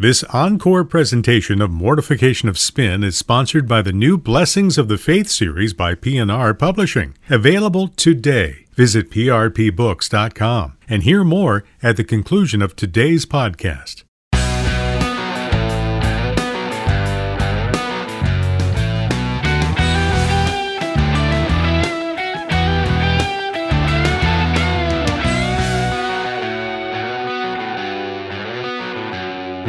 [0.00, 4.96] This encore presentation of Mortification of Spin is sponsored by the new Blessings of the
[4.96, 8.64] Faith series by P&R Publishing, available today.
[8.74, 14.04] Visit prpbooks.com and hear more at the conclusion of today's podcast.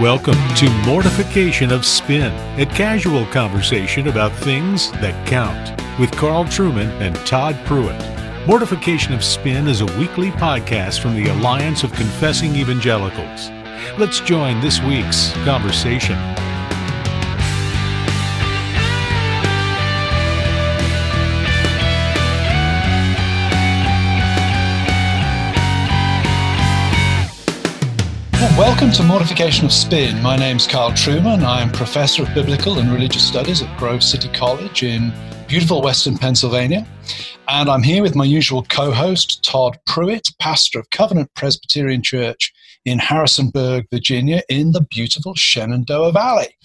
[0.01, 6.89] Welcome to Mortification of Spin, a casual conversation about things that count with Carl Trueman
[7.01, 8.01] and Todd Pruitt.
[8.47, 13.51] Mortification of Spin is a weekly podcast from the Alliance of Confessing Evangelicals.
[13.99, 16.17] Let's join this week's conversation.
[28.41, 30.19] Welcome to Mortification of Spin.
[30.23, 31.43] My name's Carl Trueman.
[31.43, 35.13] I'm Professor of Biblical and Religious Studies at Grove City College in
[35.47, 36.87] beautiful Western Pennsylvania.
[37.49, 42.51] And I'm here with my usual co host, Todd Pruitt, pastor of Covenant Presbyterian Church
[42.83, 46.55] in Harrisonburg, Virginia, in the beautiful Shenandoah Valley.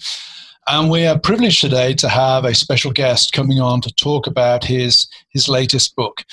[0.65, 4.63] And we are privileged today to have a special guest coming on to talk about
[4.63, 6.23] his, his latest book.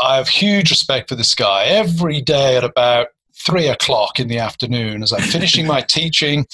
[0.00, 1.66] I have huge respect for this guy.
[1.66, 3.06] Every day at about
[3.44, 6.46] three o'clock in the afternoon as I'm finishing my teaching,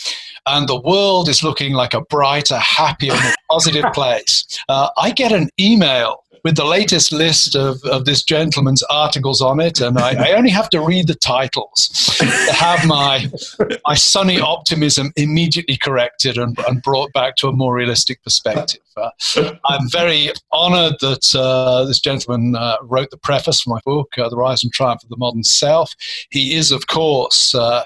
[0.46, 4.46] and the world is looking like a brighter, happier, more positive place.
[4.68, 9.60] Uh, I get an email with the latest list of, of this gentleman's articles on
[9.60, 13.30] it, and I, I only have to read the titles to have my
[13.86, 18.80] my sunny optimism immediately corrected and, and brought back to a more realistic perspective.
[18.96, 19.10] Uh,
[19.66, 24.30] I'm very honoured that uh, this gentleman uh, wrote the preface for my book, uh,
[24.30, 25.94] The Rise and Triumph of the Modern Self.
[26.30, 27.84] He is, of course, uh,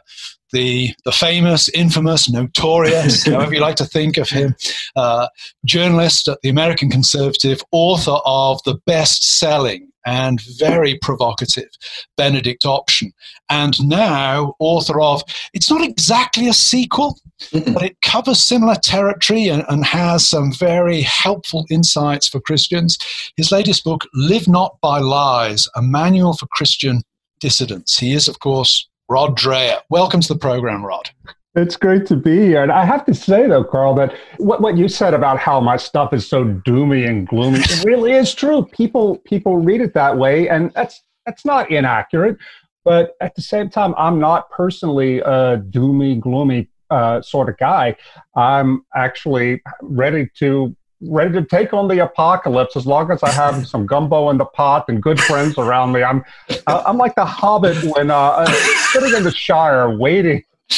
[0.52, 4.54] the, the famous, infamous, notorious, however you like to think of him,
[4.96, 5.28] uh,
[5.64, 11.68] journalist at the American Conservative, author of the best selling and very provocative
[12.16, 13.12] Benedict Option,
[13.48, 15.22] and now author of,
[15.54, 17.16] it's not exactly a sequel,
[17.52, 22.98] but it covers similar territory and, and has some very helpful insights for Christians.
[23.36, 27.02] His latest book, Live Not by Lies, a manual for Christian
[27.40, 27.98] dissidents.
[27.98, 29.80] He is, of course, Rod Dreher.
[29.90, 31.10] Welcome to the program, Rod.
[31.54, 32.62] It's great to be here.
[32.62, 35.76] And I have to say, though, Carl, that what, what you said about how my
[35.76, 38.64] stuff is so doomy and gloomy, it really is true.
[38.72, 42.38] People people read it that way, and that's that's not inaccurate.
[42.84, 47.96] But at the same time, I'm not personally a doomy, gloomy uh, sort of guy.
[48.34, 53.66] I'm actually ready to ready to take on the apocalypse as long as I have
[53.72, 56.02] some gumbo in the pot and good friends around me.
[56.02, 56.24] I'm
[56.66, 58.46] I'm like the Hobbit when uh, uh
[58.92, 60.42] sitting in the Shire waiting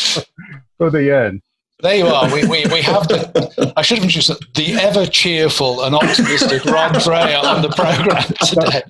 [0.79, 1.43] for the end.
[1.81, 2.33] There you are.
[2.33, 6.95] We, we, we have the, I should have introduced the ever cheerful and optimistic Rod
[6.95, 8.83] Dreher on the program today.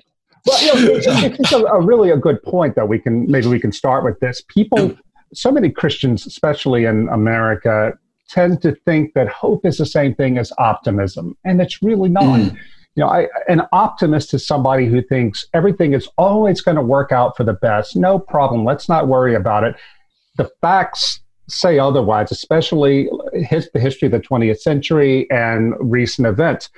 [0.45, 1.07] Well, you know, it's,
[1.39, 4.19] it's a, a, really a good point that we can maybe we can start with
[4.19, 4.43] this.
[4.47, 4.95] People,
[5.33, 7.97] so many Christians, especially in America,
[8.29, 12.39] tend to think that hope is the same thing as optimism, and it's really not.
[12.39, 12.57] Mm.
[12.95, 17.11] You know, I, an optimist is somebody who thinks everything is always going to work
[17.11, 17.97] out for the best.
[17.97, 18.63] No problem.
[18.63, 19.75] Let's not worry about it.
[20.37, 26.69] The facts say otherwise, especially his, the history of the 20th century and recent events.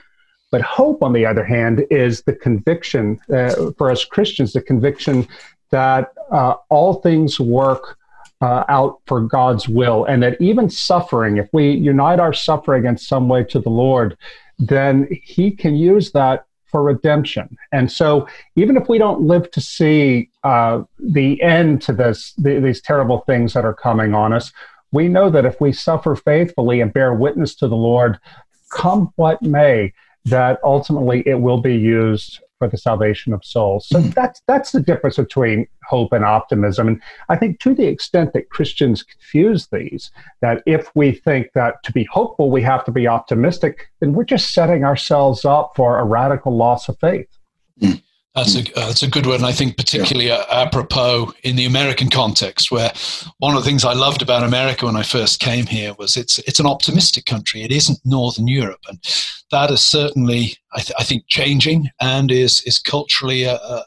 [0.52, 5.28] But hope, on the other hand, is the conviction uh, for us Christians, the conviction
[5.72, 7.98] that uh, all things work
[8.42, 12.98] uh, out for God's will, and that even suffering, if we unite our suffering in
[12.98, 14.18] some way to the Lord,
[14.60, 17.58] then He can use that for redemption.
[17.72, 22.60] And so, even if we don't live to see uh, the end to this, the,
[22.60, 24.52] these terrible things that are coming on us,
[24.92, 28.20] we know that if we suffer faithfully and bear witness to the Lord,
[28.72, 29.94] come what may,
[30.26, 33.88] that ultimately it will be used for the salvation of souls.
[33.88, 34.10] So mm-hmm.
[34.12, 36.88] that's that's the difference between hope and optimism.
[36.88, 41.84] And I think to the extent that Christians confuse these, that if we think that
[41.84, 46.00] to be hopeful we have to be optimistic, then we're just setting ourselves up for
[46.00, 47.30] a radical loss of faith.
[48.38, 49.44] That's a uh, that's a good one.
[49.44, 50.46] I think particularly yeah.
[50.52, 52.94] apropos in the American context, where
[53.40, 56.38] one of the things I loved about America when I first came here was it's
[56.40, 57.64] it's an optimistic country.
[57.64, 59.00] It isn't Northern Europe, and
[59.50, 63.84] that is certainly I, th- I think changing and is is culturally a, a,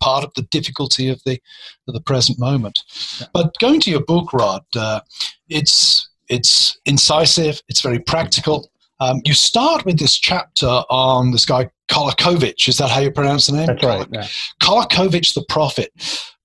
[0.00, 1.40] part of the difficulty of the
[1.88, 2.84] of the present moment.
[3.18, 3.28] Yeah.
[3.32, 5.00] But going to your book, Rod, uh,
[5.48, 7.62] it's it's incisive.
[7.68, 8.70] It's very practical.
[9.00, 12.68] Um, you start with this chapter on this guy Kolakovic.
[12.68, 13.66] Is that how you pronounce the name?
[13.66, 14.06] That's right.
[14.10, 14.26] Yeah.
[14.62, 15.90] Kolakovic the prophet.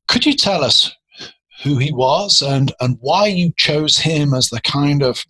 [0.08, 0.92] Could you tell us
[1.64, 5.24] who he was and, and why you chose him as the kind of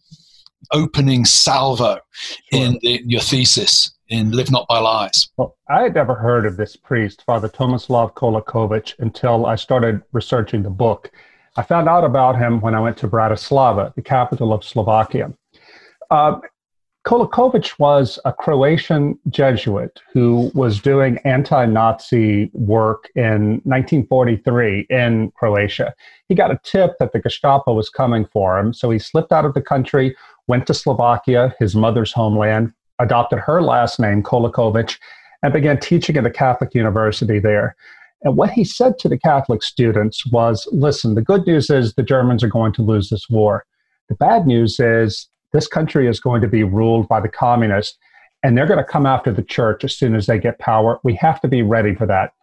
[0.72, 2.40] opening salvo sure.
[2.52, 5.30] in the, your thesis in Live Not by Lies?
[5.38, 10.64] Well, I had never heard of this priest, Father Tomislav Kolakovic, until I started researching
[10.64, 11.12] the book.
[11.58, 15.34] I found out about him when I went to Bratislava, the capital of Slovakia.
[16.10, 16.40] Uh,
[17.06, 25.94] Kolakovic was a Croatian Jesuit who was doing anti Nazi work in 1943 in Croatia.
[26.28, 29.46] He got a tip that the Gestapo was coming for him, so he slipped out
[29.46, 30.16] of the country,
[30.48, 34.98] went to Slovakia, his mother's homeland, adopted her last name, Kolakovic,
[35.42, 37.78] and began teaching at a Catholic university there.
[38.24, 42.04] And what he said to the Catholic students was listen, the good news is the
[42.04, 43.66] Germans are going to lose this war.
[44.10, 47.98] The bad news is this country is going to be ruled by the communists,
[48.44, 51.00] and they're going to come after the church as soon as they get power.
[51.04, 52.34] We have to be ready for that.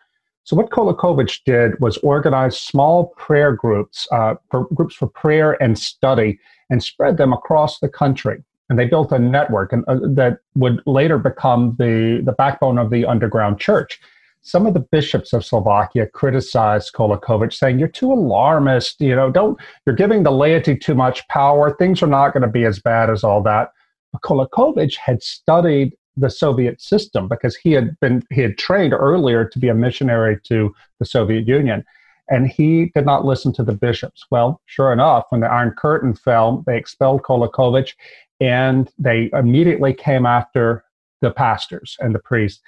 [0.44, 5.78] So, what Kolakovic did was organize small prayer groups, uh, for groups for prayer and
[5.78, 6.38] study,
[6.70, 10.82] and spread them across the country and they built a network and, uh, that would
[10.86, 14.00] later become the, the backbone of the underground church.
[14.46, 19.58] Some of the bishops of Slovakia criticized Kolakovic, saying, You're too alarmist, you know, don't
[19.84, 21.75] you're giving the laity too much power.
[21.75, 23.72] Things are not going to be as bad as all that.
[24.12, 29.44] But Kolakovic had studied the Soviet system because he had been he had trained earlier
[29.44, 31.84] to be a missionary to the Soviet Union
[32.31, 34.26] and he did not listen to the bishops.
[34.31, 37.94] Well, sure enough, when the Iron Curtain fell, they expelled Kolakovic
[38.40, 40.84] and they immediately came after
[41.20, 42.62] the pastors and the priests.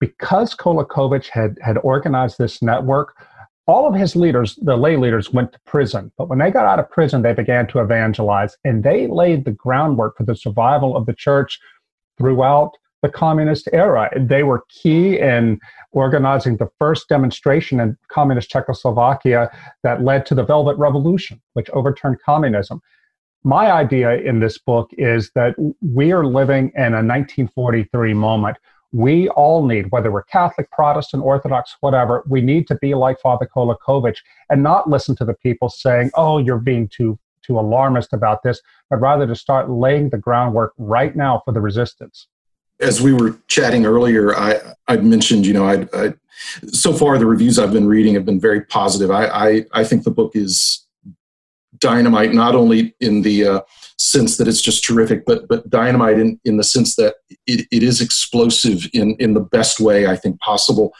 [0.00, 3.14] Because Kolakovic had, had organized this network,
[3.66, 6.10] all of his leaders, the lay leaders, went to prison.
[6.16, 9.52] But when they got out of prison, they began to evangelize, and they laid the
[9.52, 11.60] groundwork for the survival of the church
[12.18, 14.10] throughout the communist era.
[14.18, 15.60] They were key in
[15.92, 19.50] organizing the first demonstration in communist Czechoslovakia
[19.82, 22.80] that led to the Velvet Revolution, which overturned communism
[23.44, 28.58] my idea in this book is that we are living in a 1943 moment.
[28.92, 33.48] We all need, whether we're Catholic, Protestant, Orthodox, whatever, we need to be like Father
[33.54, 34.16] Kolakovic
[34.48, 38.60] and not listen to the people saying, oh, you're being too too alarmist about this,
[38.90, 42.28] but rather to start laying the groundwork right now for the resistance.
[42.80, 46.14] As we were chatting earlier, I, I mentioned, you know, I, I
[46.68, 49.10] so far the reviews I've been reading have been very positive.
[49.10, 50.86] I, I, I think the book is
[51.80, 53.60] dynamite not only in the uh,
[53.98, 57.16] sense that it's just terrific but but dynamite in, in the sense that
[57.46, 60.92] it, it is explosive in in the best way i think possible.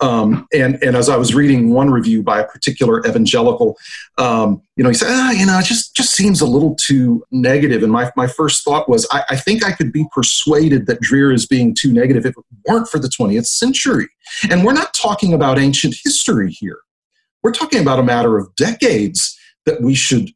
[0.00, 3.76] Um, and and as i was reading one review by a particular evangelical
[4.18, 7.24] um, you know he said ah, you know it just just seems a little too
[7.30, 7.82] negative.
[7.82, 11.34] and my, my first thought was I, I think i could be persuaded that Dreher
[11.34, 14.08] is being too negative if it weren't for the 20th century.
[14.50, 16.78] And we're not talking about ancient history here.
[17.42, 20.30] We're talking about a matter of decades that we should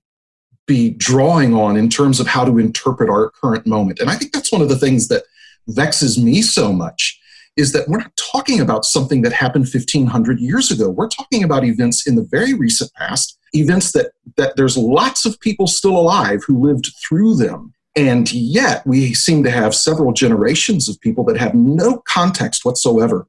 [0.66, 3.98] be drawing on in terms of how to interpret our current moment.
[3.98, 5.24] And I think that's one of the things that
[5.68, 7.18] vexes me so much
[7.56, 10.88] is that we're not talking about something that happened 1500 years ago.
[10.88, 15.38] We're talking about events in the very recent past, events that that there's lots of
[15.40, 17.74] people still alive who lived through them.
[17.96, 23.26] And yet we seem to have several generations of people that have no context whatsoever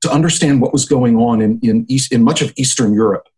[0.00, 3.28] to understand what was going on in, in, East, in much of Eastern Europe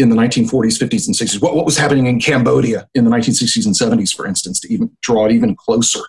[0.00, 1.42] in the 1940s, 50s, and 60s.
[1.42, 4.90] What, what was happening in Cambodia in the 1960s and 70s, for instance, to even
[5.02, 6.00] draw it even closer.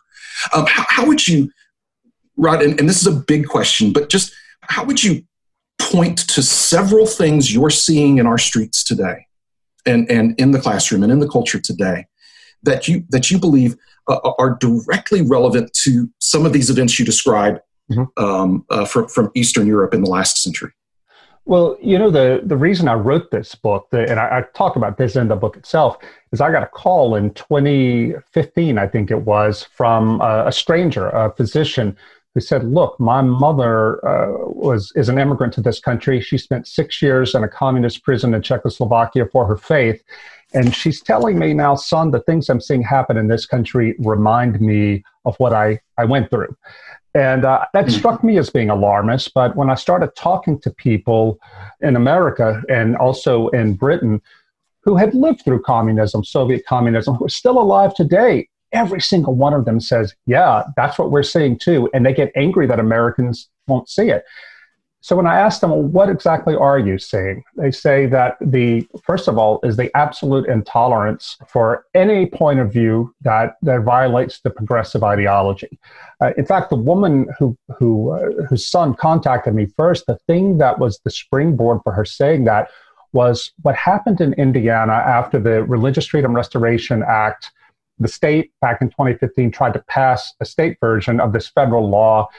[0.53, 1.51] Um, how, how, would you,
[2.37, 5.23] Rod, and, and this is a big question, but just how would you
[5.79, 9.27] point to several things you're seeing in our streets today
[9.85, 12.05] and, and in the classroom and in the culture today
[12.63, 13.75] that you, that you believe
[14.07, 17.59] uh, are directly relevant to some of these events you describe
[17.91, 18.23] mm-hmm.
[18.23, 20.71] um, uh, from, from Eastern Europe in the last century?
[21.51, 24.77] Well, you know, the, the reason I wrote this book, the, and I, I, talk
[24.77, 25.97] about this in the book itself,
[26.31, 31.09] is I got a call in 2015, I think it was, from a, a stranger,
[31.09, 31.97] a physician,
[32.33, 36.21] who said, "Look, my mother uh, was is an immigrant to this country.
[36.21, 40.01] She spent six years in a communist prison in Czechoslovakia for her faith,
[40.53, 44.61] and she's telling me now, son, the things I'm seeing happen in this country remind
[44.61, 46.55] me of what I I went through."
[47.13, 47.91] And uh, that hmm.
[47.91, 49.33] struck me as being alarmist.
[49.33, 51.39] But when I started talking to people
[51.81, 54.21] in America and also in Britain
[54.83, 59.53] who had lived through communism, Soviet communism, who are still alive today, every single one
[59.53, 61.89] of them says, Yeah, that's what we're seeing too.
[61.93, 64.23] And they get angry that Americans won't see it.
[65.03, 67.43] So when I ask them, well, what exactly are you saying?
[67.57, 72.71] They say that the first of all is the absolute intolerance for any point of
[72.71, 75.79] view that that violates the progressive ideology.
[76.21, 80.59] Uh, in fact, the woman who who uh, whose son contacted me first, the thing
[80.59, 82.69] that was the springboard for her saying that
[83.11, 87.51] was what happened in Indiana after the Religious Freedom Restoration Act.
[87.99, 92.29] The state back in 2015 tried to pass a state version of this federal law.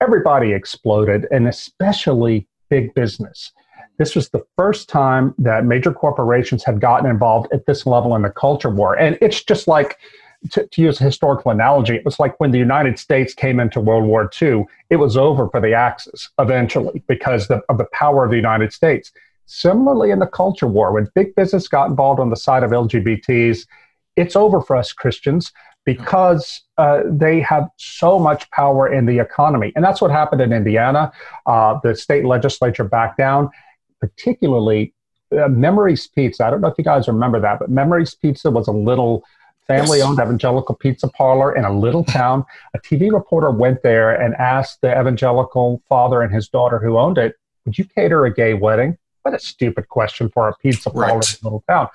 [0.00, 3.52] Everybody exploded, and especially big business.
[3.98, 8.22] This was the first time that major corporations had gotten involved at this level in
[8.22, 8.98] the culture war.
[8.98, 9.98] And it's just like,
[10.50, 13.80] to, to, use a historical analogy, it was like when the United States came into
[13.80, 18.24] World War II, it was over for the Axis eventually because the, of the power
[18.24, 19.12] of the United States.
[19.46, 23.66] Similarly, in the culture war, when big business got involved on the side of LGBTs,
[24.16, 25.52] it's over for us Christians
[25.86, 29.72] because uh, they have so much power in the economy.
[29.74, 31.12] And that's what happened in Indiana.
[31.46, 33.48] Uh, the state legislature backed down,
[34.00, 34.92] particularly
[35.32, 36.44] uh, Memories Pizza.
[36.44, 39.24] I don't know if you guys remember that, but Memories Pizza was a little
[39.68, 40.26] family owned yes.
[40.26, 42.44] evangelical pizza parlor in a little town.
[42.74, 47.16] A TV reporter went there and asked the evangelical father and his daughter who owned
[47.16, 48.98] it, Would you cater a gay wedding?
[49.22, 51.30] What a stupid question for a pizza parlor right.
[51.30, 51.88] in a little town.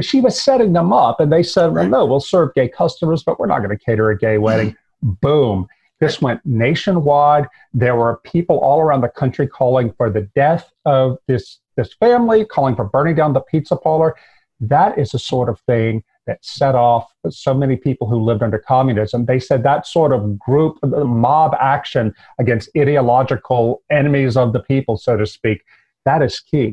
[0.00, 3.22] But she was setting them up, and they said, Well, no, we'll serve gay customers,
[3.22, 4.70] but we're not going to cater a gay wedding.
[4.70, 5.10] Mm-hmm.
[5.20, 5.66] Boom.
[6.00, 7.46] This went nationwide.
[7.74, 12.46] There were people all around the country calling for the death of this, this family,
[12.46, 14.16] calling for burning down the pizza parlor.
[14.58, 18.58] That is the sort of thing that set off so many people who lived under
[18.58, 19.26] communism.
[19.26, 25.18] They said that sort of group, mob action against ideological enemies of the people, so
[25.18, 25.62] to speak,
[26.06, 26.72] that is key.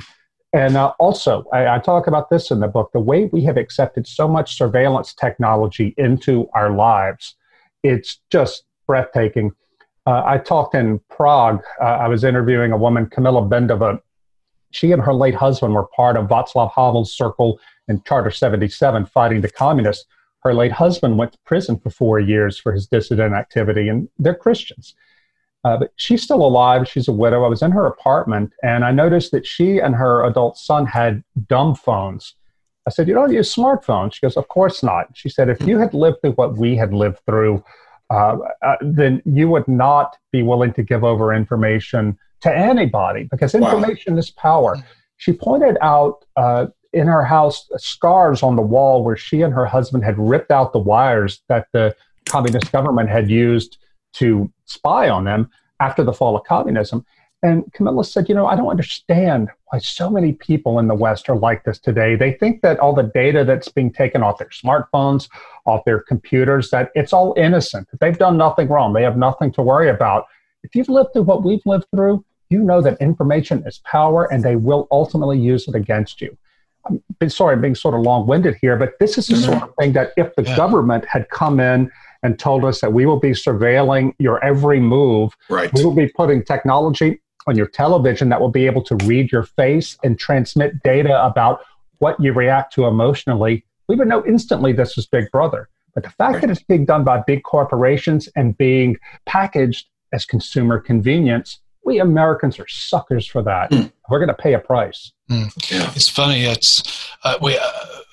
[0.58, 3.58] And uh, also, I, I, talk about this in the book the way we have
[3.58, 7.36] accepted so much surveillance technology into our lives,
[7.84, 9.52] it's just breathtaking.
[10.08, 11.62] Uh, I talked in Prague.
[11.80, 14.02] Uh, I was interviewing a woman, Camilla Bendova.
[14.72, 19.42] She and her late husband were part of Václav Havel's circle in Charter 77 fighting
[19.42, 20.06] the communists.
[20.40, 24.34] Her late husband went to prison for four years for his dissident activity, and they're
[24.34, 24.96] Christians.
[25.68, 26.88] Uh, but she's still alive.
[26.88, 27.44] She's a widow.
[27.44, 31.26] I was in her apartment, and I noticed that she and her adult son had
[31.48, 32.36] dumb phones.
[32.88, 34.14] I said, You don't use smartphones?
[34.14, 35.08] She goes, Of course not.
[35.14, 37.62] She said, If you had lived through what we had lived through,
[38.10, 43.54] uh, uh, then you would not be willing to give over information to anybody because
[43.54, 44.20] information wow.
[44.20, 44.78] is power.
[45.18, 49.66] She pointed out uh, in her house scars on the wall where she and her
[49.66, 51.94] husband had ripped out the wires that the
[52.26, 53.78] communist government had used
[54.14, 55.50] to spy on them
[55.80, 57.06] after the fall of communism.
[57.44, 61.30] And Camilla said, You know, I don't understand why so many people in the West
[61.30, 62.16] are like this today.
[62.16, 65.30] They think that all the data that's being taken off their smartphones,
[65.66, 68.94] off their computers, that it's all innocent, that they've done nothing wrong.
[68.94, 70.26] They have nothing to worry about.
[70.64, 74.44] If you've lived through what we've lived through, you know that information is power and
[74.44, 76.36] they will ultimately use it against you.
[77.22, 79.52] I'm sorry, I'm being sort of long winded here, but this is the mm-hmm.
[79.52, 80.56] sort of thing that if the yeah.
[80.56, 81.92] government had come in
[82.24, 85.72] and told us that we will be surveilling your every move, right.
[85.74, 89.44] we will be putting technology on your television that will be able to read your
[89.44, 91.62] face and transmit data about
[92.00, 95.70] what you react to emotionally, we would know instantly this was Big Brother.
[95.94, 96.42] But the fact right.
[96.42, 102.60] that it's being done by big corporations and being packaged as consumer convenience, we Americans
[102.60, 103.72] are suckers for that.
[103.72, 103.90] Mm.
[104.10, 105.14] We're going to pay a price.
[105.32, 105.72] Mm.
[105.72, 105.90] Yeah.
[105.96, 106.44] It's funny.
[106.44, 106.84] It's
[107.24, 107.64] uh, we uh,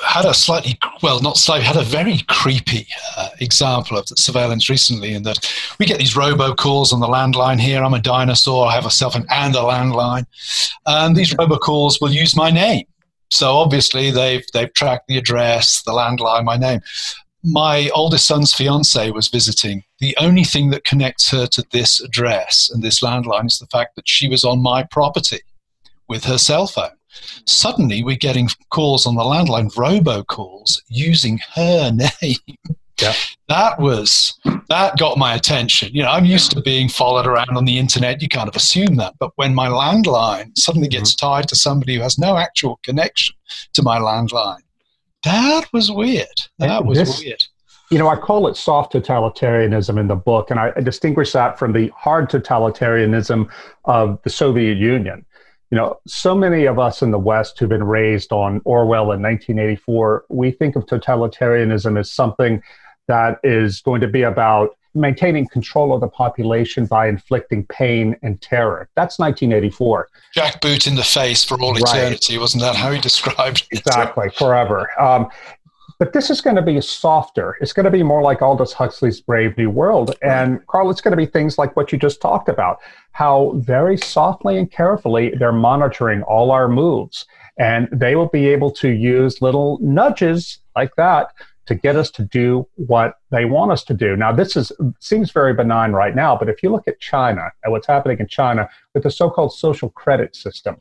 [0.07, 5.13] had a slightly well, not slightly, had a very creepy uh, example of surveillance recently,
[5.13, 5.39] in that
[5.81, 7.83] we get these robocalls on the landline here.
[7.83, 8.69] I'm a dinosaur.
[8.69, 10.27] I have a cell phone and a landline,
[10.87, 12.87] and these robocalls will use my name.
[13.31, 16.81] So obviously they've they've tracked the address, the landline, my name
[17.45, 19.85] my oldest son's fiance was visiting.
[20.01, 23.97] The only thing that connects her to this address and this landline is the fact
[23.97, 25.41] that she was on my property
[26.09, 26.97] with her cell phone.
[27.47, 32.37] Suddenly, we're getting calls on the landline, robocalls using her name.
[33.01, 33.15] Yeah.
[33.49, 35.91] That was that got my attention.
[35.93, 38.23] You know, I'm used to being followed around on the internet.
[38.23, 41.27] You kind of assume that, but when my landline suddenly gets mm-hmm.
[41.27, 43.35] tied to somebody who has no actual connection
[43.75, 44.63] to my landline,
[45.25, 46.27] that was weird.
[46.59, 47.43] That was this, weird.
[47.91, 51.59] You know, I call it soft totalitarianism in the book, and I, I distinguish that
[51.59, 53.49] from the hard totalitarianism
[53.85, 55.25] of the Soviet Union.
[55.71, 59.23] You know, so many of us in the West who've been raised on Orwell in
[59.23, 62.63] 1984, we think of totalitarianism as something
[63.09, 68.41] that is going to be about maintaining control of the population by inflicting pain and
[68.41, 68.89] terror.
[68.95, 70.09] That's 1984.
[70.35, 73.79] Jackboot in the face for all eternity, wasn't that how he described it?
[73.81, 74.89] Exactly, forever.
[75.01, 75.29] Um,
[75.99, 77.57] but this is going to be softer.
[77.61, 80.15] It's going to be more like Aldous Huxley's Brave New World.
[80.23, 82.81] And Carl, it's going to be things like what you just talked about
[83.13, 87.27] how very softly and carefully they're monitoring all our moves.
[87.59, 91.29] And they will be able to use little nudges like that
[91.67, 94.17] to get us to do what they want us to do.
[94.17, 97.73] Now, this is seems very benign right now, but if you look at China and
[97.73, 100.77] what's happening in China with the so-called social credit system,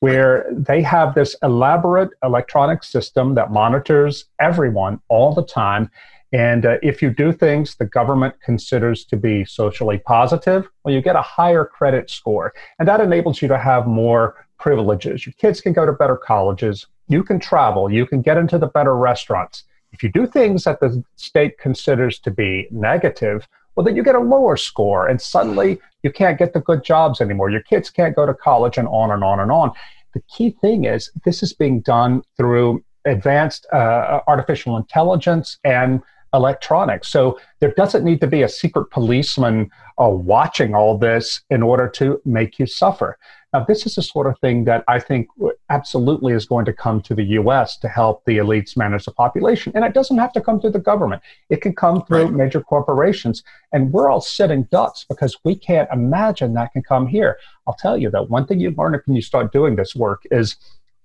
[0.00, 5.90] where they have this elaborate electronic system that monitors everyone all the time.
[6.32, 11.00] And uh, if you do things the government considers to be socially positive, well, you
[11.00, 12.52] get a higher credit score.
[12.78, 15.26] And that enables you to have more privileges.
[15.26, 16.86] Your kids can go to better colleges.
[17.08, 17.90] You can travel.
[17.90, 19.64] You can get into the better restaurants.
[19.98, 24.14] If you do things that the state considers to be negative, well, then you get
[24.14, 27.50] a lower score, and suddenly you can't get the good jobs anymore.
[27.50, 29.72] Your kids can't go to college, and on and on and on.
[30.14, 36.00] The key thing is this is being done through advanced uh, artificial intelligence and
[36.32, 37.08] electronics.
[37.08, 39.68] So there doesn't need to be a secret policeman
[40.00, 43.18] uh, watching all this in order to make you suffer.
[43.52, 45.28] Now, this is the sort of thing that I think
[45.70, 49.72] absolutely is going to come to the US to help the elites manage the population.
[49.74, 52.32] And it doesn't have to come through the government, it can come through right.
[52.32, 53.42] major corporations.
[53.72, 57.38] And we're all sitting ducks because we can't imagine that can come here.
[57.66, 60.56] I'll tell you that one thing you learn when you start doing this work is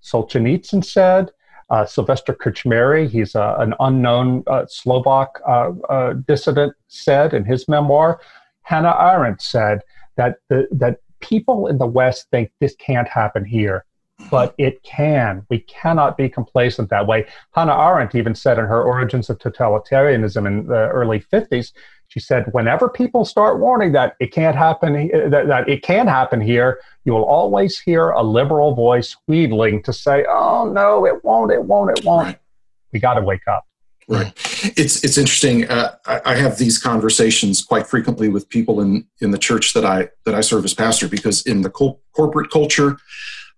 [0.02, 1.30] Solzhenitsyn said,
[1.70, 7.66] uh, Sylvester Krčméry, he's uh, an unknown uh, Slovak uh, uh, dissident, said in his
[7.68, 8.20] memoir.
[8.62, 9.80] Hannah Arendt said
[10.16, 13.84] that the, that people in the West think this can't happen here,
[14.30, 14.66] but mm-hmm.
[14.66, 15.44] it can.
[15.48, 17.26] We cannot be complacent that way.
[17.54, 21.72] Hannah Arendt even said in her Origins of Totalitarianism in the early 50s,
[22.08, 26.06] she said, whenever people start warning that it can't happen, uh, that, that it can
[26.06, 31.24] happen here, you will always hear a liberal voice wheedling to say, oh, no, it
[31.24, 32.36] won't, it won't, it won't.
[32.92, 33.66] We got to wake up.
[34.08, 34.32] Right.
[34.76, 35.68] It's it's interesting.
[35.68, 39.84] Uh, I, I, have these conversations quite frequently with people in in the church that
[39.84, 42.98] I that I serve as pastor because in the co- corporate culture,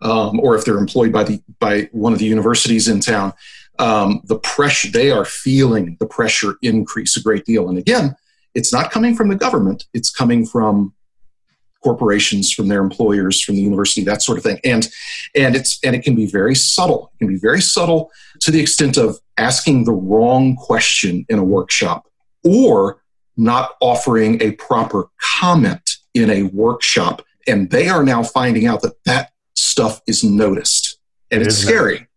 [0.03, 3.33] um, or if they're employed by the by one of the universities in town,
[3.81, 7.69] um, the pressure they are feeling the pressure increase a great deal.
[7.69, 8.15] And again,
[8.55, 10.95] it's not coming from the government; it's coming from
[11.87, 14.59] corporations, from their employers, from the university, that sort of thing.
[14.65, 14.89] And
[15.35, 17.13] and it's and it can be very subtle.
[17.15, 21.45] It can be very subtle to the extent of asking the wrong question in a
[21.45, 22.01] workshop
[22.45, 23.01] or
[23.37, 27.23] not offering a proper comment in a workshop.
[27.47, 30.99] And they are now finding out that that stuff is noticed.
[31.31, 32.09] And it's scary.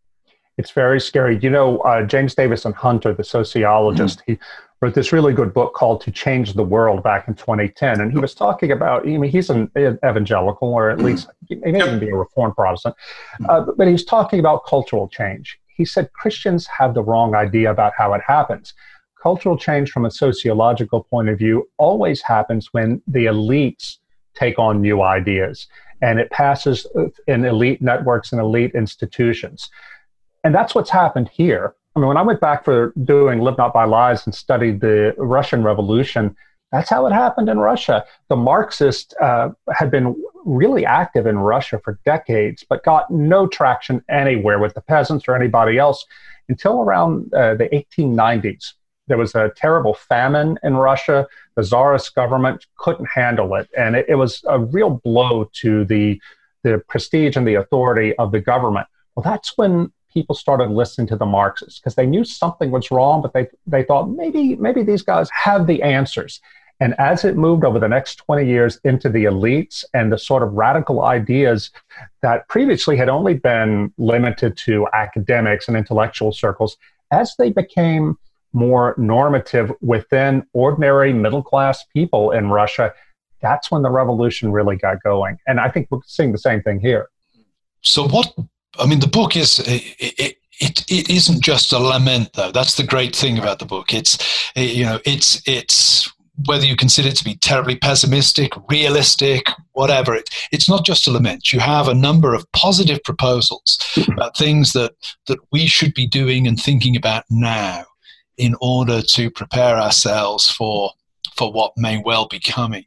[0.58, 1.40] It's very scary.
[1.42, 4.34] You know, uh, James Davison Hunter, the sociologist, mm-hmm.
[4.34, 4.40] he
[4.82, 8.00] wrote this really good book called To Change the World back in 2010.
[8.00, 11.08] And he was talking about, I mean, he's an evangelical, or at mm-hmm.
[11.08, 12.96] least he may even be a Reformed Protestant,
[13.42, 13.50] mm-hmm.
[13.50, 15.60] uh, but he's talking about cultural change.
[15.68, 18.74] He said Christians have the wrong idea about how it happens.
[19.22, 23.98] Cultural change from a sociological point of view always happens when the elites
[24.34, 25.68] take on new ideas
[26.02, 29.70] and it passes uh, in elite networks and elite institutions.
[30.44, 31.76] And that's what's happened here.
[31.96, 35.16] I mean, when I went back for doing Live Not by Lies and studied the
[35.18, 36.36] Russian Revolution,
[36.72, 38.06] that's how it happened in Russia.
[38.28, 44.04] The Marxists uh, had been really active in Russia for decades, but got no traction
[44.08, 46.06] anywhere with the peasants or anybody else
[46.48, 48.74] until around uh, the 1890s.
[49.08, 51.28] There was a terrible famine in Russia.
[51.56, 56.22] The czarist government couldn't handle it, and it, it was a real blow to the
[56.62, 58.86] the prestige and the authority of the government.
[59.16, 63.22] Well, that's when people started listening to the Marxists because they knew something was wrong,
[63.22, 66.42] but they, they thought maybe, maybe these guys have the answers.
[66.82, 70.44] And as it moved over the next 20 years into the elites and the sort
[70.44, 71.72] of radical ideas
[72.22, 76.78] that previously had only been limited to academics and intellectual circles,
[77.12, 78.18] as they became
[78.54, 82.94] more normative within ordinary middle class people in Russia,
[83.42, 85.38] that's when the revolution really got going.
[85.48, 87.10] And I think we're seeing the same thing here.
[87.82, 88.34] So, what
[88.78, 92.52] I mean, the book is it, it, it, it isn't just a lament, though.
[92.52, 93.94] That's the great thing about the book.
[93.94, 94.18] It's
[94.56, 96.12] it, you know, it's it's
[96.46, 100.16] whether you consider it to be terribly pessimistic, realistic, whatever.
[100.16, 101.52] It, it's not just a lament.
[101.52, 104.94] You have a number of positive proposals about things that
[105.28, 107.86] that we should be doing and thinking about now
[108.38, 110.92] in order to prepare ourselves for
[111.36, 112.86] for what may well be coming.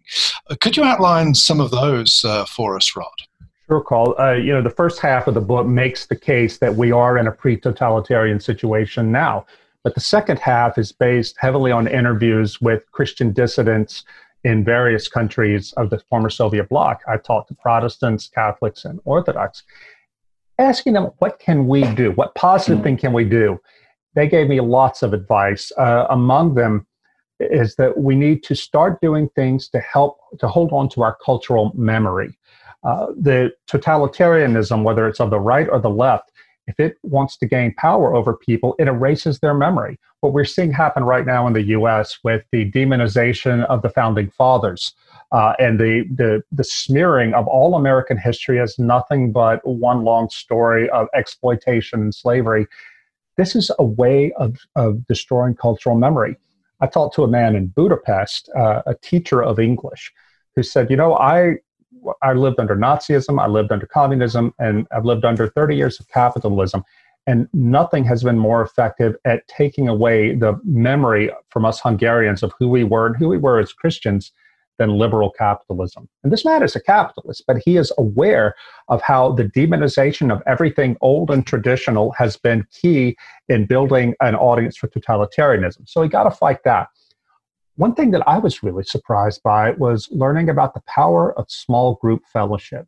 [0.50, 3.08] Uh, could you outline some of those uh, for us, Rod?
[3.72, 4.14] Sure, Carl.
[4.18, 7.16] Uh, you know, the first half of the book makes the case that we are
[7.16, 9.46] in a pre-totalitarian situation now,
[9.82, 14.04] but the second half is based heavily on interviews with Christian dissidents
[14.44, 17.00] in various countries of the former Soviet bloc.
[17.08, 19.62] I talked to Protestants, Catholics, and Orthodox,
[20.58, 22.10] asking them, what can we do?
[22.10, 23.58] What positive thing can we do?
[24.14, 25.72] They gave me lots of advice.
[25.78, 26.86] Uh, among them
[27.40, 31.16] is that we need to start doing things to help to hold on to our
[31.24, 32.36] cultural memory.
[32.84, 36.32] Uh, the totalitarianism, whether it's of the right or the left,
[36.66, 39.98] if it wants to gain power over people, it erases their memory.
[40.20, 44.30] What we're seeing happen right now in the US with the demonization of the founding
[44.30, 44.94] fathers
[45.32, 50.28] uh, and the, the, the smearing of all American history as nothing but one long
[50.30, 52.66] story of exploitation and slavery.
[53.36, 56.36] This is a way of, of destroying cultural memory.
[56.80, 60.12] I talked to a man in Budapest, uh, a teacher of English,
[60.54, 61.56] who said, You know, I
[62.22, 66.08] I lived under Nazism, I lived under communism, and I've lived under 30 years of
[66.08, 66.84] capitalism.
[67.26, 72.52] And nothing has been more effective at taking away the memory from us Hungarians of
[72.58, 74.32] who we were and who we were as Christians
[74.78, 76.08] than liberal capitalism.
[76.24, 78.54] And this man is a capitalist, but he is aware
[78.88, 83.16] of how the demonization of everything old and traditional has been key
[83.48, 85.88] in building an audience for totalitarianism.
[85.88, 86.88] So he got to fight that.
[87.82, 91.96] One thing that I was really surprised by was learning about the power of small
[91.96, 92.86] group fellowship.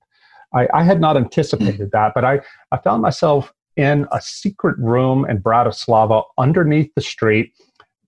[0.54, 5.28] I, I had not anticipated that, but I, I found myself in a secret room
[5.28, 7.50] in Bratislava underneath the street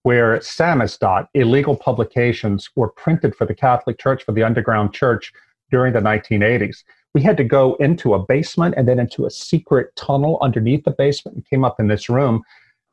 [0.04, 5.32] where samizdat, illegal publications, were printed for the Catholic Church, for the underground church
[5.72, 6.84] during the 1980s.
[7.14, 10.92] We had to go into a basement and then into a secret tunnel underneath the
[10.92, 12.44] basement and came up in this room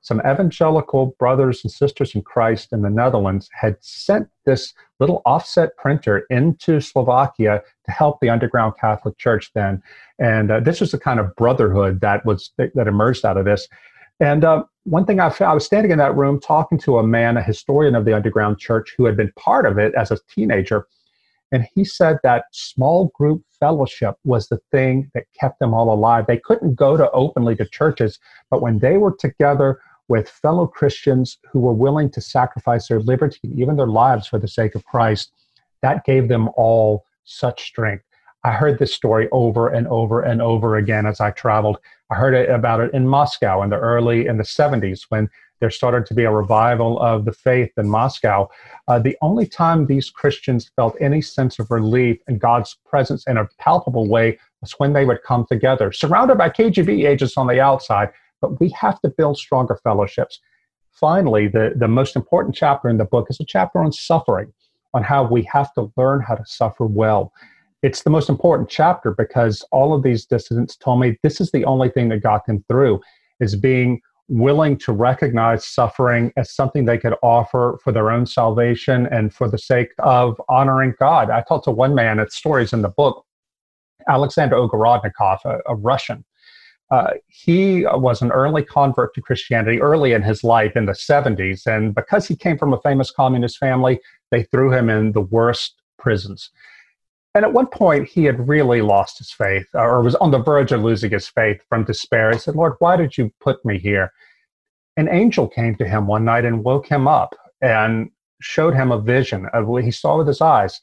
[0.04, 5.76] some evangelical brothers and sisters in Christ in the Netherlands had sent this little offset
[5.78, 9.82] printer into Slovakia to help the underground Catholic Church then.
[10.20, 13.68] And uh, this was the kind of brotherhood that was that emerged out of this.
[14.20, 17.38] And uh, one thing I, I was standing in that room talking to a man,
[17.38, 20.86] a historian of the underground church, who had been part of it as a teenager.
[21.54, 26.26] And he said that small group fellowship was the thing that kept them all alive.
[26.28, 31.38] They couldn't go to openly to churches, but when they were together with fellow Christians
[31.52, 35.32] who were willing to sacrifice their liberty, even their lives for the sake of Christ,
[35.82, 38.04] that gave them all such strength.
[38.44, 41.78] I heard this story over and over and over again as I traveled.
[42.12, 45.30] I heard it about it in Moscow in the early in the 70s when
[45.62, 48.50] there started to be a revival of the faith in Moscow.
[48.90, 53.38] Uh, the only time these Christians felt any sense of relief and God's presence in
[53.38, 57.62] a palpable way was when they would come together, surrounded by KGB agents on the
[57.62, 58.10] outside,
[58.44, 60.42] but we have to build stronger fellowships.
[60.92, 64.52] Finally, the, the most important chapter in the book is a chapter on suffering,
[64.94, 67.32] on how we have to learn how to suffer well.
[67.84, 71.64] It's the most important chapter because all of these dissidents told me this is the
[71.64, 73.00] only thing that got them through
[73.40, 79.08] is being willing to recognize suffering as something they could offer for their own salvation
[79.08, 81.30] and for the sake of honoring God.
[81.30, 83.26] I talked to one man, it's stories in the book,
[84.10, 86.26] Alexander Ogorodnikov, a, a Russian
[86.92, 91.66] uh, he was an early convert to Christianity early in his life in the 70s.
[91.66, 94.00] And because he came from a famous communist family,
[94.32, 96.52] they threw him in the worst prisons.
[97.36, 100.72] And at one point, he had really lost his faith or was on the verge
[100.72, 102.32] of losing his faith from despair.
[102.32, 104.12] He said, Lord, why did you put me here?
[104.98, 109.02] An angel came to him one night and woke him up and showed him a
[109.02, 110.80] vision of what he saw with his eyes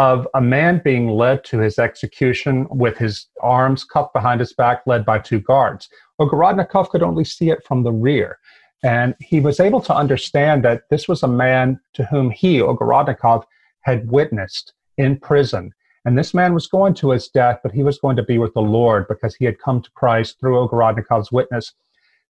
[0.00, 4.80] of a man being led to his execution with his arms cuffed behind his back,
[4.86, 5.90] led by two guards.
[6.18, 8.38] Ogorodnikov could only see it from the rear.
[8.82, 13.44] And he was able to understand that this was a man to whom he, Ogorodnikov,
[13.82, 15.74] had witnessed in prison.
[16.06, 18.54] And this man was going to his death, but he was going to be with
[18.54, 21.74] the Lord because he had come to Christ through Ogorodnikov's witness.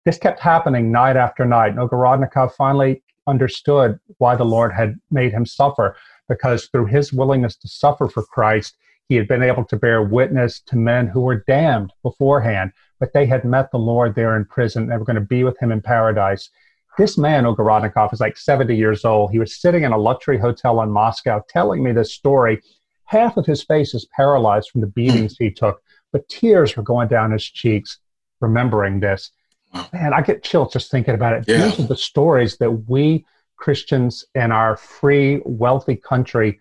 [0.04, 1.68] This kept happening night after night.
[1.68, 5.94] And Ogorodnikov finally understood why the Lord had made him suffer
[6.30, 8.76] because through his willingness to suffer for Christ,
[9.08, 13.26] he had been able to bear witness to men who were damned beforehand, but they
[13.26, 14.86] had met the Lord there in prison.
[14.86, 16.48] They were going to be with him in paradise.
[16.96, 19.32] This man, Ogorodnikov, is like 70 years old.
[19.32, 22.62] He was sitting in a luxury hotel in Moscow telling me this story.
[23.04, 27.08] Half of his face is paralyzed from the beatings he took, but tears were going
[27.08, 27.98] down his cheeks
[28.40, 29.32] remembering this.
[29.92, 31.44] Man, I get chills just thinking about it.
[31.48, 31.66] Yeah.
[31.66, 33.26] These are the stories that we
[33.60, 36.60] Christians in our free, wealthy country,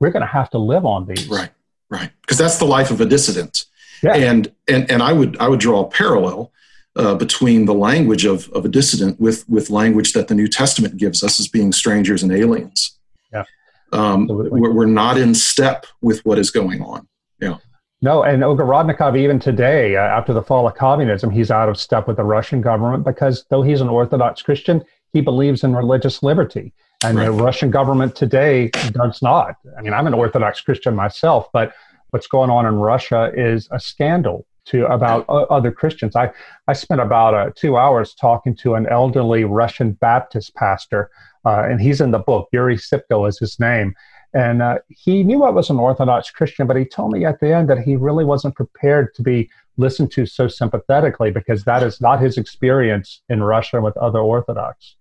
[0.00, 1.28] we're going to have to live on these.
[1.28, 1.50] Right,
[1.90, 2.10] right.
[2.22, 3.66] Because that's the life of a dissident.
[4.02, 4.14] Yeah.
[4.14, 6.52] And, and, and I, would, I would draw a parallel
[6.96, 10.96] uh, between the language of, of a dissident with, with language that the New Testament
[10.96, 12.98] gives us as being strangers and aliens.
[13.32, 13.44] Yeah.
[13.92, 17.08] Um, we're, we're not in step with what is going on.
[17.40, 17.58] Yeah.
[18.00, 22.06] No, and Ogorodnikov, even today, uh, after the fall of communism, he's out of step
[22.06, 26.72] with the Russian government because though he's an Orthodox Christian, he believes in religious liberty.
[27.04, 27.26] And right.
[27.26, 29.56] the Russian government today does not.
[29.76, 31.72] I mean, I'm an Orthodox Christian myself, but
[32.10, 36.14] what's going on in Russia is a scandal to about other Christians.
[36.14, 36.30] I,
[36.66, 41.10] I spent about uh, two hours talking to an elderly Russian Baptist pastor,
[41.46, 42.48] uh, and he's in the book.
[42.52, 43.94] Yuri Sipko is his name.
[44.34, 47.54] And uh, he knew I was an Orthodox Christian, but he told me at the
[47.54, 52.00] end that he really wasn't prepared to be listened to so sympathetically because that is
[52.00, 54.96] not his experience in Russia with other Orthodox.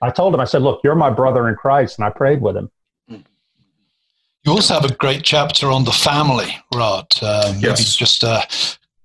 [0.00, 2.56] I told him, I said, look, you're my brother in Christ, and I prayed with
[2.56, 2.70] him.
[3.08, 7.06] You also have a great chapter on the family, Rod.
[7.20, 7.96] Um, yes.
[7.96, 8.46] Just a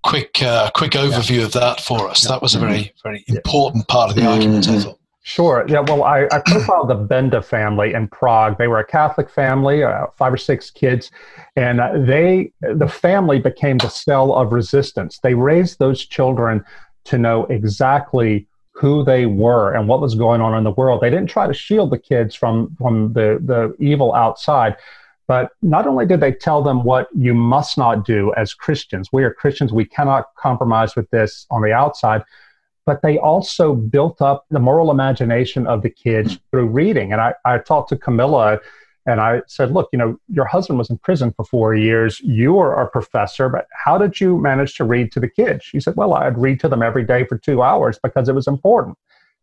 [0.04, 1.46] quick, uh, quick overview yeah.
[1.46, 2.28] of that for us.
[2.28, 4.30] That was a very, very important part of the mm-hmm.
[4.30, 5.00] argument, I thought.
[5.24, 5.64] Sure.
[5.68, 5.82] Yeah.
[5.82, 8.58] Well, I, I profiled the Benda family in Prague.
[8.58, 11.12] They were a Catholic family, uh, five or six kids,
[11.56, 15.20] and uh, they the family became the cell of resistance.
[15.22, 16.64] They raised those children
[17.06, 21.02] to know exactly who they were and what was going on in the world.
[21.02, 24.76] They didn't try to shield the kids from from the the evil outside.
[25.28, 29.24] But not only did they tell them what you must not do as Christians, we
[29.24, 32.24] are Christians, we cannot compromise with this on the outside,
[32.86, 36.39] but they also built up the moral imagination of the kids hmm.
[36.50, 37.12] through reading.
[37.12, 38.60] And I, I talked to Camilla
[39.06, 42.20] and I said, Look, you know, your husband was in prison for four years.
[42.22, 45.63] You are a professor, but how did you manage to read to the kids?
[45.63, 48.48] She said, Well, I'd read to them every day for two hours because it was
[48.48, 48.98] important.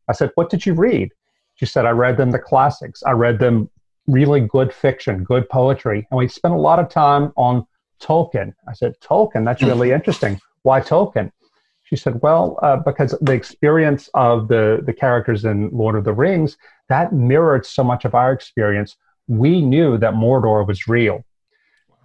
[0.08, 1.12] I said, What did you read?
[1.56, 3.02] She said, I read them the classics.
[3.02, 3.68] I read them
[4.06, 6.06] really good fiction, good poetry.
[6.10, 7.66] And we spent a lot of time on
[8.00, 8.54] Tolkien.
[8.68, 9.68] I said, Tolkien, that's hmm.
[9.68, 10.40] really interesting.
[10.62, 11.32] Why Tolkien?
[11.88, 16.12] She said, "Well, uh, because the experience of the the characters in Lord of the
[16.12, 18.96] Rings that mirrored so much of our experience.
[19.26, 21.24] We knew that Mordor was real.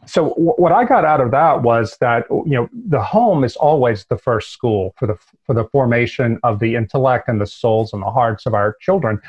[0.05, 3.55] So w- what I got out of that was that you know the home is
[3.55, 7.93] always the first school for the for the formation of the intellect and the souls
[7.93, 9.21] and the hearts of our children.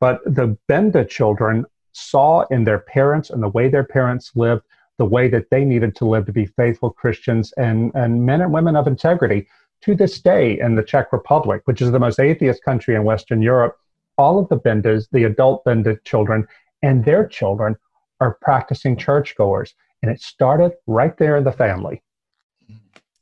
[0.00, 4.64] But the Benda children saw in their parents and the way their parents lived
[4.98, 8.52] the way that they needed to live to be faithful Christians and, and men and
[8.52, 9.48] women of integrity
[9.82, 13.42] to this day in the Czech Republic, which is the most atheist country in Western
[13.42, 13.76] Europe,
[14.16, 16.46] all of the Bendas, the adult Benda children,
[16.82, 17.76] and their children
[18.20, 19.74] are practicing churchgoers.
[20.02, 22.02] And it started right there in the family.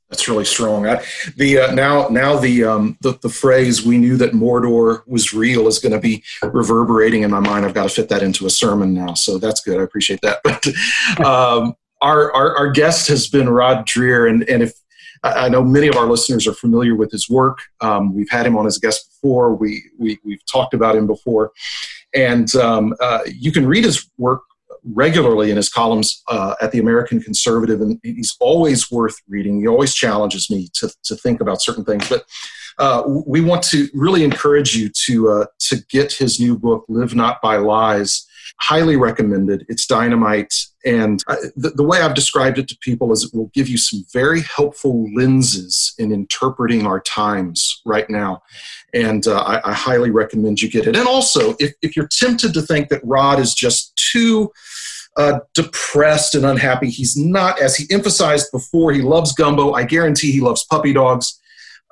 [0.09, 0.89] That's really strong.
[0.89, 1.03] I,
[1.37, 5.69] the uh, now now the, um, the the phrase "we knew that Mordor was real"
[5.69, 7.65] is going to be reverberating in my mind.
[7.65, 9.79] I've got to fit that into a sermon now, so that's good.
[9.79, 10.41] I appreciate that.
[11.17, 14.73] But um, our, our, our guest has been Rod Dreher, and and if
[15.23, 17.59] I know many of our listeners are familiar with his work.
[17.81, 19.55] Um, we've had him on as a guest before.
[19.55, 21.53] We, we, we've talked about him before.
[22.15, 24.43] And um, uh, you can read his work
[24.83, 29.61] regularly in his columns uh, at the American Conservative, and he's always worth reading.
[29.61, 32.09] He always challenges me to, to think about certain things.
[32.09, 32.25] But
[32.79, 37.15] uh, we want to really encourage you to, uh, to get his new book, Live
[37.15, 38.27] Not by Lies
[38.59, 39.65] highly recommended.
[39.69, 40.55] It's dynamite.
[40.85, 43.77] And I, the, the, way I've described it to people is it will give you
[43.77, 48.43] some very helpful lenses in interpreting our times right now.
[48.95, 50.97] And uh, I, I, highly recommend you get it.
[50.97, 54.51] And also, if, if you're tempted to think that Rod is just too
[55.17, 59.73] uh, depressed and unhappy, he's not, as he emphasized before, he loves gumbo.
[59.73, 61.39] I guarantee he loves puppy dogs.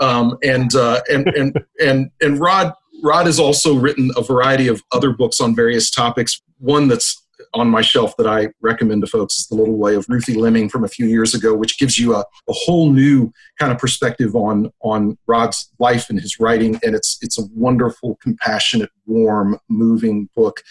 [0.01, 4.83] Um, and, uh, and, and, and, and Rod Rod has also written a variety of
[4.93, 6.41] other books on various topics.
[6.59, 10.07] One that's on my shelf that I recommend to folks is The Little Way of
[10.09, 13.73] Ruthie Leming from a few years ago, which gives you a, a whole new kind
[13.73, 16.79] of perspective on, on Rod's life and his writing.
[16.83, 20.63] And it's, it's a wonderful, compassionate, warm, moving book.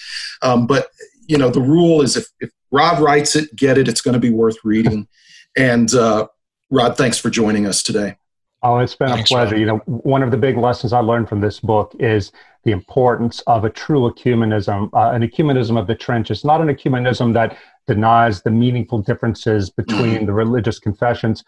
[0.42, 0.90] Um, but,
[1.28, 4.20] you know, the rule is if, if Rod writes it, get it, it's going to
[4.20, 5.08] be worth reading.
[5.56, 6.28] And uh,
[6.70, 8.18] Rod, thanks for joining us today.
[8.64, 9.56] Oh, it's been Thanks, a pleasure.
[9.56, 9.60] Rod.
[9.60, 12.32] You know, one of the big lessons I learned from this book is
[12.64, 17.34] the importance of a true ecumenism, uh, an ecumenism of the trenches, not an ecumenism
[17.34, 21.44] that denies the meaningful differences between the religious confessions,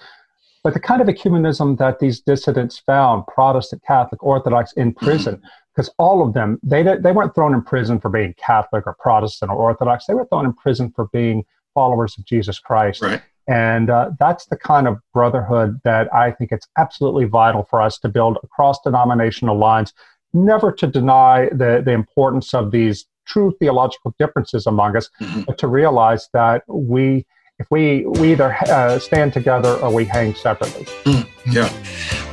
[0.64, 5.42] but the kind of ecumenism that these dissidents found, Protestant, Catholic, Orthodox, in prison.
[5.76, 9.50] Because all of them, they, they weren't thrown in prison for being Catholic or Protestant
[9.50, 10.08] or Orthodox.
[10.08, 13.02] They were thrown in prison for being followers of Jesus Christ.
[13.02, 13.22] Right.
[13.50, 17.98] And uh, that's the kind of brotherhood that I think it's absolutely vital for us
[18.00, 19.92] to build across denominational lines
[20.34, 25.42] never to deny the, the importance of these true theological differences among us, mm-hmm.
[25.42, 27.26] but to realize that we,
[27.58, 30.86] if we, we either uh, stand together or we hang separately.
[31.06, 31.72] Mm, yeah.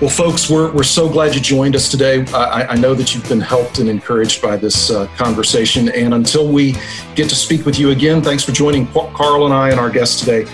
[0.00, 2.26] Well, folks, we're, we're so glad you joined us today.
[2.35, 5.88] I, I know that you've been helped and encouraged by this uh, conversation.
[5.88, 6.76] And until we
[7.14, 10.18] get to speak with you again, thanks for joining Carl and I and our guest
[10.18, 10.46] today,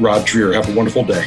[0.00, 0.54] Rod Dreher.
[0.54, 1.26] Have a wonderful day.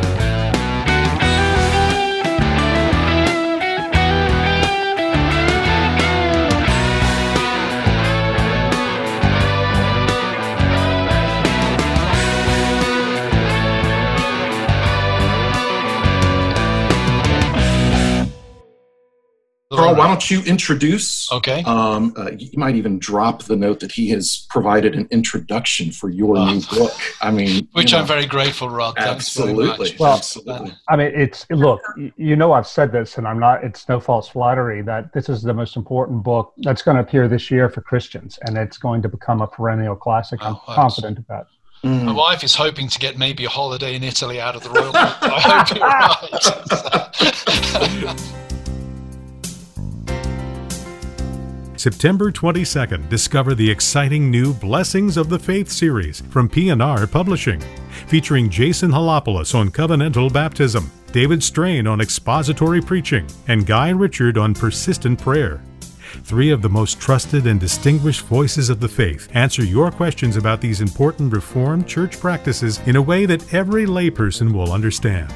[19.71, 21.31] Carl, why don't you introduce?
[21.31, 21.63] Okay.
[21.63, 26.09] Um, uh, you might even drop the note that he has provided an introduction for
[26.09, 26.45] your Oh.
[26.53, 26.91] new book.
[27.21, 28.95] I mean, Which you I'm know, very grateful, Rod.
[28.97, 29.99] Thanks very absolutely, much.
[29.99, 30.73] Well, absolutely.
[30.89, 31.81] I mean, it's look,
[32.17, 33.63] you know, I've said this, and I'm not.
[33.63, 37.27] It's no false flattery that this is the most important book that's going to appear
[37.27, 40.39] this year for Christians, and it's going to become a perennial classic.
[40.43, 40.75] I'm Oh, thanks.
[40.75, 41.47] confident of that.
[41.83, 42.03] Mm.
[42.03, 44.91] My wife is hoping to get maybe a holiday in Italy out of the royal.
[44.95, 45.87] I hope you're
[48.11, 48.37] right.
[51.81, 57.59] September 22nd, discover the exciting new Blessings of the Faith series from P&R Publishing,
[58.05, 64.53] featuring Jason Helopoulos on covenantal baptism, David Strain on expository preaching, and Guy Richard on
[64.53, 65.59] persistent prayer.
[66.23, 70.61] Three of the most trusted and distinguished voices of the faith answer your questions about
[70.61, 75.33] these important Reformed church practices in a way that every layperson will understand.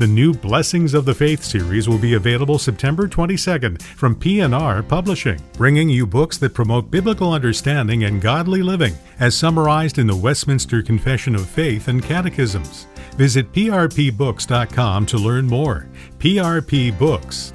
[0.00, 5.38] The new Blessings of the Faith series will be available September 22nd from P&R Publishing,
[5.58, 10.82] bringing you books that promote biblical understanding and godly living as summarized in the Westminster
[10.82, 12.86] Confession of Faith and Catechisms.
[13.18, 15.86] Visit prpbooks.com to learn more.
[16.18, 17.50] prpbooks.com.